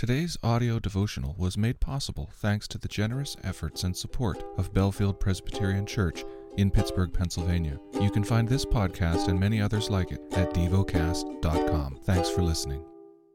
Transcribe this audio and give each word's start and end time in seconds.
Today's 0.00 0.38
audio 0.42 0.78
devotional 0.78 1.34
was 1.36 1.58
made 1.58 1.78
possible 1.78 2.30
thanks 2.32 2.66
to 2.68 2.78
the 2.78 2.88
generous 2.88 3.36
efforts 3.44 3.84
and 3.84 3.94
support 3.94 4.42
of 4.56 4.72
Bellefield 4.72 5.20
Presbyterian 5.20 5.84
Church 5.84 6.24
in 6.56 6.70
Pittsburgh, 6.70 7.12
Pennsylvania. 7.12 7.78
You 8.00 8.10
can 8.10 8.24
find 8.24 8.48
this 8.48 8.64
podcast 8.64 9.28
and 9.28 9.38
many 9.38 9.60
others 9.60 9.90
like 9.90 10.10
it 10.10 10.22
at 10.32 10.54
devocast.com. 10.54 11.98
Thanks 12.04 12.30
for 12.30 12.40
listening. 12.40 12.82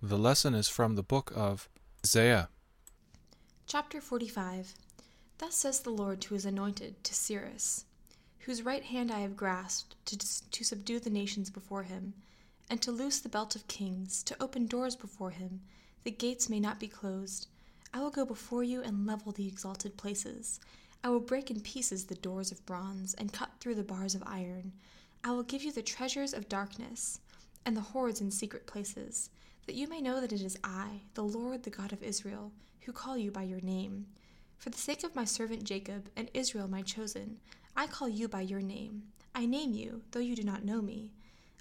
The 0.00 0.16
lesson 0.16 0.54
is 0.54 0.66
from 0.66 0.94
the 0.94 1.02
book 1.02 1.34
of 1.36 1.68
Isaiah. 2.02 2.48
Chapter 3.66 4.00
45 4.00 4.72
Thus 5.36 5.54
says 5.56 5.80
the 5.80 5.90
Lord 5.90 6.22
to 6.22 6.32
his 6.32 6.46
anointed, 6.46 7.04
to 7.04 7.12
Cyrus, 7.12 7.84
whose 8.38 8.62
right 8.62 8.84
hand 8.84 9.12
I 9.12 9.20
have 9.20 9.36
grasped, 9.36 9.96
to, 10.06 10.50
to 10.50 10.64
subdue 10.64 10.98
the 10.98 11.10
nations 11.10 11.50
before 11.50 11.82
him, 11.82 12.14
and 12.70 12.80
to 12.80 12.90
loose 12.90 13.20
the 13.20 13.28
belt 13.28 13.54
of 13.54 13.68
kings, 13.68 14.22
to 14.22 14.42
open 14.42 14.66
doors 14.66 14.96
before 14.96 15.32
him 15.32 15.60
the 16.04 16.10
gates 16.10 16.50
may 16.50 16.60
not 16.60 16.78
be 16.78 16.86
closed. 16.86 17.48
I 17.94 18.00
will 18.00 18.10
go 18.10 18.26
before 18.26 18.62
you 18.62 18.82
and 18.82 19.06
level 19.06 19.32
the 19.32 19.48
exalted 19.48 19.96
places. 19.96 20.60
I 21.02 21.08
will 21.08 21.20
break 21.20 21.50
in 21.50 21.60
pieces 21.60 22.04
the 22.04 22.14
doors 22.14 22.52
of 22.52 22.64
bronze 22.66 23.14
and 23.14 23.32
cut 23.32 23.50
through 23.58 23.76
the 23.76 23.82
bars 23.82 24.14
of 24.14 24.22
iron. 24.26 24.72
I 25.22 25.32
will 25.32 25.42
give 25.42 25.62
you 25.62 25.72
the 25.72 25.82
treasures 25.82 26.34
of 26.34 26.48
darkness 26.48 27.20
and 27.64 27.74
the 27.74 27.80
hoards 27.80 28.20
in 28.20 28.30
secret 28.30 28.66
places, 28.66 29.30
that 29.66 29.76
you 29.76 29.88
may 29.88 30.02
know 30.02 30.20
that 30.20 30.32
it 30.32 30.42
is 30.42 30.58
I, 30.62 31.00
the 31.14 31.24
Lord, 31.24 31.62
the 31.62 31.70
God 31.70 31.92
of 31.92 32.02
Israel, 32.02 32.52
who 32.80 32.92
call 32.92 33.16
you 33.16 33.30
by 33.30 33.44
your 33.44 33.62
name. 33.62 34.04
For 34.58 34.68
the 34.68 34.76
sake 34.76 35.04
of 35.04 35.16
my 35.16 35.24
servant 35.24 35.64
Jacob 35.64 36.10
and 36.16 36.30
Israel, 36.34 36.68
my 36.68 36.82
chosen, 36.82 37.38
I 37.74 37.86
call 37.86 38.10
you 38.10 38.28
by 38.28 38.42
your 38.42 38.60
name. 38.60 39.04
I 39.34 39.46
name 39.46 39.72
you, 39.72 40.02
though 40.10 40.20
you 40.20 40.36
do 40.36 40.44
not 40.44 40.64
know 40.64 40.82
me. 40.82 41.12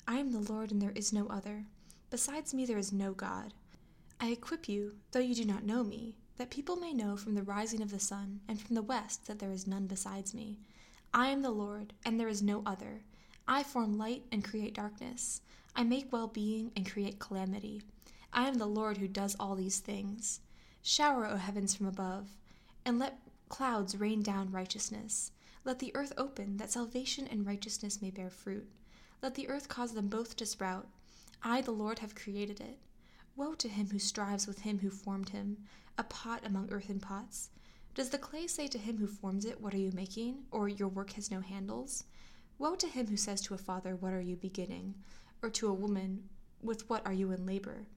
I 0.06 0.18
am 0.18 0.34
the 0.34 0.52
Lord, 0.52 0.72
and 0.72 0.82
there 0.82 0.92
is 0.96 1.14
no 1.14 1.28
other. 1.28 1.64
Besides 2.10 2.54
me, 2.54 2.66
there 2.66 2.78
is 2.78 2.92
no 2.92 3.14
God. 3.14 3.54
I 4.24 4.28
equip 4.28 4.70
you, 4.70 4.96
though 5.12 5.20
you 5.20 5.36
do 5.36 5.44
not 5.44 5.66
know 5.66 5.84
me, 5.84 6.16
that 6.38 6.50
people 6.50 6.78
may 6.78 6.94
know 6.94 7.18
from 7.18 7.36
the 7.36 7.44
rising 7.44 7.82
of 7.82 7.92
the 7.92 8.00
sun 8.00 8.40
and 8.48 8.58
from 8.58 8.74
the 8.74 8.82
west 8.82 9.28
that 9.28 9.40
there 9.40 9.52
is 9.52 9.68
none 9.68 9.86
besides 9.86 10.34
me. 10.34 10.62
I 11.14 11.28
am 11.28 11.42
the 11.42 11.50
Lord, 11.50 11.92
and 12.06 12.18
there 12.18 12.30
is 12.30 12.42
no 12.42 12.64
other. 12.66 13.04
I 13.50 13.64
form 13.64 13.98
light 13.98 14.24
and 14.32 14.42
create 14.42 14.76
darkness. 14.76 15.42
I 15.76 15.84
make 15.84 16.14
well 16.14 16.28
being 16.28 16.72
and 16.74 16.90
create 16.90 17.20
calamity. 17.20 17.82
I 18.32 18.48
am 18.48 18.54
the 18.54 18.66
Lord 18.66 18.96
who 18.96 19.10
does 19.10 19.36
all 19.42 19.56
these 19.56 19.80
things. 19.80 20.40
Shower, 20.82 21.28
O 21.28 21.36
heavens, 21.36 21.76
from 21.76 21.88
above, 21.88 22.38
and 22.86 22.98
let 22.98 23.20
clouds 23.50 23.98
rain 23.98 24.22
down 24.24 24.52
righteousness. 24.52 25.34
Let 25.66 25.80
the 25.80 25.94
earth 25.98 26.14
open, 26.18 26.56
that 26.56 26.72
salvation 26.72 27.28
and 27.28 27.46
righteousness 27.46 28.02
may 28.02 28.10
bear 28.10 28.30
fruit. 28.30 28.72
Let 29.22 29.36
the 29.36 29.50
earth 29.50 29.68
cause 29.68 29.92
them 29.92 30.08
both 30.08 30.38
to 30.38 30.46
sprout. 30.46 30.88
I, 31.44 31.60
the 31.60 31.72
Lord, 31.72 32.00
have 32.00 32.16
created 32.16 32.62
it. 32.62 32.80
Woe 33.36 33.54
to 33.56 33.68
him 33.68 33.90
who 33.90 34.00
strives 34.00 34.46
with 34.48 34.60
him 34.60 34.80
who 34.80 34.90
formed 34.90 35.30
him, 35.30 35.58
a 35.98 36.04
pot 36.04 36.42
among 36.46 36.72
earthen 36.72 37.00
pots. 37.00 37.50
Does 37.96 38.10
the 38.10 38.18
clay 38.18 38.48
say 38.48 38.68
to 38.68 38.78
him 38.78 38.98
who 38.98 39.08
forms 39.08 39.46
it, 39.46 39.60
What 39.62 39.74
are 39.74 39.78
you 39.80 39.92
making? 39.92 40.44
or 40.52 40.68
Your 40.68 40.88
work 40.88 41.12
has 41.14 41.32
no 41.32 41.40
handles? 41.42 42.04
Woe 42.60 42.76
to 42.76 42.88
him 42.88 43.08
who 43.08 43.18
says 43.18 43.42
to 43.42 43.54
a 43.54 43.58
father, 43.58 43.96
What 43.96 44.14
are 44.14 44.22
you 44.22 44.36
beginning? 44.36 44.96
or 45.42 45.50
to 45.50 45.68
a 45.68 45.74
woman, 45.74 46.30
With 46.62 46.90
what 46.90 47.06
are 47.06 47.14
you 47.14 47.32
in 47.32 47.46
labor? 47.46 47.88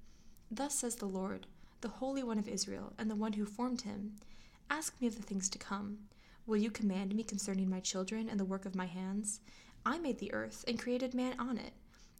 Thus 0.50 0.74
says 0.74 0.96
the 0.96 1.06
Lord, 1.06 1.46
the 1.80 1.88
Holy 1.88 2.22
One 2.22 2.38
of 2.38 2.48
Israel, 2.48 2.92
and 2.98 3.10
the 3.10 3.14
one 3.16 3.34
who 3.34 3.44
formed 3.44 3.82
him 3.82 4.16
Ask 4.70 5.00
me 5.00 5.06
of 5.06 5.16
the 5.16 5.22
things 5.22 5.48
to 5.50 5.58
come. 5.58 5.98
Will 6.46 6.56
you 6.56 6.70
command 6.70 7.14
me 7.14 7.22
concerning 7.24 7.68
my 7.68 7.80
children 7.80 8.28
and 8.28 8.38
the 8.40 8.44
work 8.44 8.66
of 8.66 8.74
my 8.74 8.86
hands? 8.86 9.40
I 9.84 9.98
made 9.98 10.18
the 10.18 10.32
earth 10.32 10.64
and 10.66 10.78
created 10.78 11.14
man 11.14 11.34
on 11.38 11.58
it. 11.58 11.72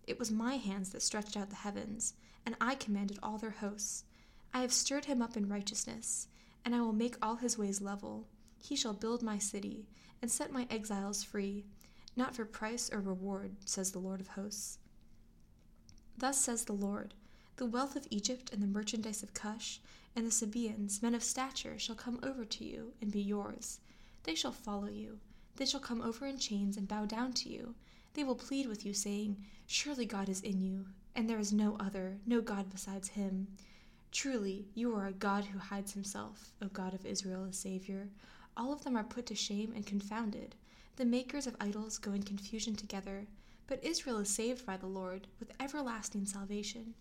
It 0.07 0.19
was 0.19 0.31
my 0.31 0.57
hands 0.57 0.91
that 0.91 1.03
stretched 1.03 1.37
out 1.37 1.51
the 1.51 1.57
heavens, 1.57 2.15
and 2.45 2.57
I 2.61 2.77
commanded 2.77 3.19
all 3.23 3.39
their 3.39 3.51
hosts. 3.51 4.05
I 4.55 4.61
have 4.61 4.73
stirred 4.73 5.07
him 5.07 5.21
up 5.21 5.37
in 5.37 5.49
righteousness, 5.49 6.29
and 6.65 6.75
I 6.75 6.81
will 6.81 6.93
make 6.93 7.17
all 7.21 7.37
his 7.37 7.59
ways 7.59 7.81
level. 7.81 8.27
He 8.63 8.77
shall 8.77 8.93
build 8.93 9.23
my 9.23 9.39
city, 9.39 9.89
and 10.23 10.31
set 10.31 10.53
my 10.53 10.67
exiles 10.71 11.23
free, 11.23 11.65
not 12.17 12.35
for 12.35 12.45
price 12.45 12.91
or 12.93 13.01
reward, 13.01 13.57
says 13.65 13.93
the 13.93 13.99
Lord 13.99 14.21
of 14.21 14.29
hosts. 14.29 14.79
Thus 16.17 16.41
says 16.41 16.65
the 16.65 16.73
Lord 16.73 17.15
The 17.57 17.67
wealth 17.67 17.97
of 17.97 18.07
Egypt 18.11 18.53
and 18.53 18.63
the 18.63 18.67
merchandise 18.67 19.23
of 19.23 19.35
Cush, 19.35 19.81
and 20.15 20.27
the 20.27 20.31
Sabaeans, 20.31 21.03
men 21.03 21.15
of 21.15 21.23
stature, 21.23 21.79
shall 21.79 21.95
come 21.95 22.19
over 22.23 22.45
to 22.45 22.65
you 22.65 22.95
and 23.01 23.13
be 23.13 23.21
yours. 23.21 23.81
They 24.23 24.35
shall 24.35 24.53
follow 24.53 24.89
you. 24.89 25.19
They 25.57 25.67
shall 25.67 25.81
come 25.81 26.01
over 26.01 26.27
in 26.27 26.39
chains 26.39 26.77
and 26.77 26.89
bow 26.89 27.05
down 27.05 27.33
to 27.35 27.49
you. 27.49 27.75
They 28.17 28.25
will 28.25 28.35
plead 28.35 28.67
with 28.67 28.87
you, 28.87 28.95
saying, 28.95 29.37
Surely 29.67 30.07
God 30.07 30.31
is 30.31 30.41
in 30.41 30.63
you, 30.63 30.87
and 31.15 31.29
there 31.29 31.39
is 31.39 31.53
no 31.53 31.77
other, 31.79 32.17
no 32.25 32.41
God 32.41 32.71
besides 32.71 33.09
him. 33.09 33.47
Truly, 34.11 34.69
you 34.75 34.97
are 34.97 35.07
a 35.07 35.13
God 35.13 35.45
who 35.45 35.59
hides 35.59 35.93
himself, 35.93 36.55
O 36.63 36.69
God 36.69 36.95
of 36.95 37.05
Israel, 37.05 37.45
a 37.45 37.53
Savior. 37.53 38.09
All 38.57 38.73
of 38.73 38.85
them 38.85 38.97
are 38.97 39.05
put 39.05 39.27
to 39.27 39.35
shame 39.35 39.75
and 39.77 39.85
confounded. 39.85 40.55
The 40.97 41.05
makers 41.05 41.47
of 41.47 41.57
idols 41.61 41.99
go 41.99 42.13
in 42.13 42.23
confusion 42.23 42.75
together. 42.75 43.27
But 43.67 43.85
Israel 43.85 44.17
is 44.21 44.31
saved 44.31 44.65
by 44.65 44.79
the 44.79 44.87
Lord 44.87 45.27
with 45.39 45.53
everlasting 45.61 46.25
salvation. 46.25 46.95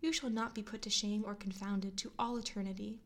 You 0.00 0.12
shall 0.12 0.30
not 0.30 0.54
be 0.54 0.62
put 0.62 0.82
to 0.82 0.90
shame 0.90 1.24
or 1.26 1.34
confounded 1.34 1.96
to 1.96 2.12
all 2.16 2.38
eternity. 2.38 3.00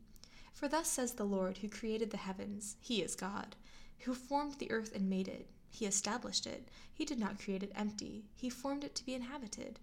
For 0.53 0.67
thus 0.67 0.87
says 0.87 1.13
the 1.13 1.23
Lord, 1.23 1.57
who 1.57 1.67
created 1.67 2.11
the 2.11 2.17
heavens, 2.17 2.75
He 2.79 3.01
is 3.01 3.15
God, 3.15 3.55
who 4.01 4.13
formed 4.13 4.59
the 4.59 4.69
earth 4.69 4.95
and 4.95 5.09
made 5.09 5.27
it. 5.27 5.47
He 5.75 5.85
established 5.85 6.47
it. 6.47 6.69
He 6.93 7.03
did 7.03 7.19
not 7.19 7.37
create 7.37 7.61
it 7.61 7.73
empty. 7.75 8.23
He 8.33 8.49
formed 8.49 8.85
it 8.85 8.95
to 8.95 9.05
be 9.05 9.13
inhabited. 9.13 9.77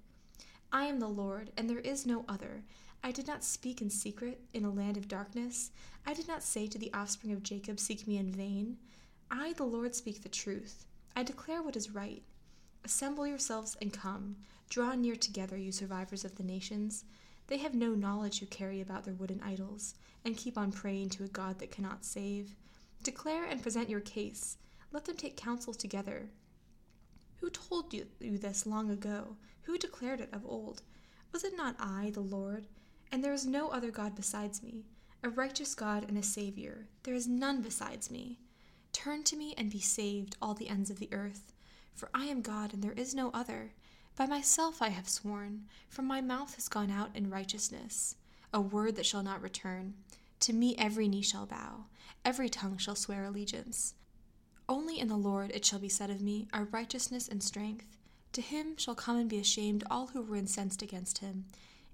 I 0.73 0.85
am 0.87 1.01
the 1.01 1.09
Lord, 1.09 1.51
and 1.55 1.69
there 1.69 1.81
is 1.81 2.07
no 2.07 2.25
other. 2.27 2.63
I 3.05 3.13
did 3.13 3.27
not 3.27 3.45
speak 3.45 3.83
in 3.83 3.91
secret 3.91 4.41
in 4.55 4.65
a 4.65 4.71
land 4.71 4.97
of 4.97 5.07
darkness. 5.07 5.71
I 6.07 6.15
did 6.15 6.27
not 6.27 6.43
say 6.43 6.67
to 6.67 6.79
the 6.79 6.91
offspring 6.95 7.31
of 7.35 7.43
Jacob, 7.43 7.79
Seek 7.79 8.07
me 8.07 8.17
in 8.17 8.31
vain. 8.31 8.79
I, 9.31 9.53
the 9.53 9.65
Lord, 9.65 9.95
speak 9.95 10.23
the 10.23 10.31
truth. 10.31 10.87
I 11.15 11.25
declare 11.25 11.63
what 11.63 11.77
is 11.77 11.91
right. 11.91 12.23
Assemble 12.87 13.27
yourselves 13.27 13.77
and 13.83 13.93
come. 13.93 14.37
Draw 14.71 14.95
near 14.95 15.15
together, 15.15 15.59
you 15.59 15.73
survivors 15.73 16.25
of 16.25 16.37
the 16.37 16.43
nations. 16.43 17.05
They 17.49 17.59
have 17.59 17.75
no 17.75 17.95
knowledge 17.95 18.41
who 18.41 18.47
carry 18.47 18.81
about 18.81 19.05
their 19.05 19.13
wooden 19.13 19.43
idols, 19.45 19.95
and 20.25 20.39
keep 20.39 20.57
on 20.57 20.73
praying 20.73 21.11
to 21.11 21.25
a 21.25 21.29
God 21.29 21.59
that 21.59 21.71
cannot 21.71 22.07
save. 22.07 22.57
Declare 23.03 23.45
and 23.45 23.63
present 23.63 23.91
your 23.91 24.01
case. 24.01 24.57
Let 24.93 25.07
them 25.07 25.17
take 25.17 25.37
counsel 25.37 25.73
together. 25.73 26.29
Who 27.37 27.51
told 27.51 27.95
you 27.95 28.07
this 28.21 28.67
long 28.67 28.91
ago? 28.91 29.37
Who 29.63 29.79
declared 29.79 30.21
it 30.21 30.29
of 30.33 30.45
old? 30.47 30.83
Was 31.33 31.45
it 31.45 31.57
not 31.57 31.77
I, 31.79 32.11
the 32.13 32.21
Lord? 32.21 32.67
And 33.11 33.25
there 33.25 33.33
is 33.33 33.47
no 33.47 33.69
other 33.69 33.91
God 33.91 34.15
besides 34.15 34.63
me, 34.63 34.85
a 35.23 35.29
righteous 35.29 35.75
God 35.75 36.05
and 36.09 36.19
a 36.19 36.23
Savior. 36.23 36.89
There 37.05 37.15
is 37.15 37.27
none 37.27 37.63
besides 37.63 38.11
me. 38.11 38.39
Turn 38.93 39.25
to 39.25 39.37
me 39.37 39.55
and 39.57 39.71
be 39.71 39.81
saved, 39.81 40.37
all 40.43 40.55
the 40.55 40.69
ends 40.69 40.91
of 40.91 40.99
the 40.99 41.13
earth. 41.13 41.53
For 41.95 42.11
I 42.13 42.27
am 42.27 42.43
God, 42.43 42.75
and 42.75 42.83
there 42.83 42.93
is 42.93 43.15
no 43.15 43.31
other. 43.31 43.73
By 44.15 44.27
myself 44.27 44.83
I 44.83 44.91
have 44.91 45.09
sworn, 45.09 45.65
from 45.89 46.07
my 46.07 46.21
mouth 46.21 46.55
has 46.57 46.69
gone 46.69 46.91
out 46.91 47.17
in 47.17 47.31
righteousness, 47.31 48.17
a 48.53 48.61
word 48.61 48.97
that 48.97 49.07
shall 49.07 49.23
not 49.23 49.41
return. 49.41 49.95
To 50.41 50.53
me 50.53 50.77
every 50.77 51.09
knee 51.09 51.23
shall 51.23 51.47
bow, 51.47 51.87
every 52.25 52.51
tongue 52.51 52.77
shall 52.77 52.95
swear 52.95 53.25
allegiance. 53.25 53.95
Only 54.69 54.99
in 54.99 55.09
the 55.09 55.17
Lord 55.17 55.51
it 55.53 55.65
shall 55.65 55.79
be 55.79 55.89
said 55.89 56.11
of 56.11 56.21
me, 56.21 56.49
are 56.53 56.65
righteousness 56.65 57.29
and 57.29 57.43
strength. 57.43 57.97
To 58.33 58.41
him 58.41 58.77
shall 58.77 58.95
come 58.95 59.19
and 59.19 59.29
be 59.29 59.39
ashamed 59.39 59.85
all 59.91 60.09
who 60.09 60.23
were 60.23 60.37
incensed 60.37 60.83
against 60.83 61.19
him. 61.19 61.45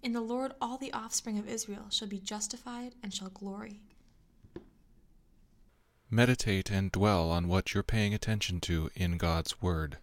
In 0.03 0.13
the 0.13 0.21
Lord 0.21 0.53
all 0.61 0.79
the 0.79 0.93
offspring 0.93 1.39
of 1.39 1.49
Israel 1.49 1.87
shall 1.91 2.09
be 2.09 2.21
justified 2.21 2.95
and 3.03 3.13
shall 3.13 3.31
glory. 3.31 3.81
Meditate 6.11 6.71
and 6.71 6.91
dwell 6.93 7.31
on 7.31 7.49
what 7.49 7.75
you're 7.75 7.83
paying 7.83 8.15
attention 8.15 8.61
to 8.61 8.91
in 8.95 9.19
God's 9.19 9.61
Word. 9.61 9.99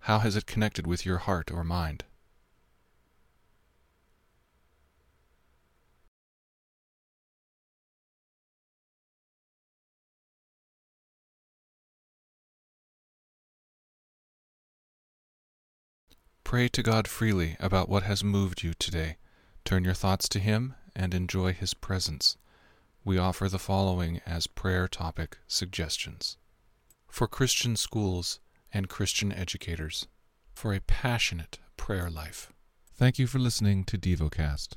How 0.00 0.20
has 0.20 0.36
it 0.36 0.46
connected 0.46 0.86
with 0.86 1.04
your 1.04 1.18
heart 1.18 1.50
or 1.50 1.64
mind? 1.64 2.04
Pray 16.46 16.68
to 16.68 16.80
God 16.80 17.08
freely 17.08 17.56
about 17.58 17.88
what 17.88 18.04
has 18.04 18.22
moved 18.22 18.62
you 18.62 18.72
today. 18.72 19.16
Turn 19.64 19.82
your 19.82 19.94
thoughts 19.94 20.28
to 20.28 20.38
Him 20.38 20.76
and 20.94 21.12
enjoy 21.12 21.52
His 21.52 21.74
presence. 21.74 22.36
We 23.04 23.18
offer 23.18 23.48
the 23.48 23.58
following 23.58 24.20
as 24.24 24.46
prayer 24.46 24.86
topic 24.86 25.38
suggestions 25.48 26.36
for 27.08 27.26
Christian 27.26 27.74
schools 27.74 28.38
and 28.72 28.88
Christian 28.88 29.32
educators 29.32 30.06
for 30.54 30.72
a 30.72 30.78
passionate 30.78 31.58
prayer 31.76 32.08
life. 32.08 32.52
Thank 32.94 33.18
you 33.18 33.26
for 33.26 33.40
listening 33.40 33.82
to 33.82 33.98
DevoCast. 33.98 34.68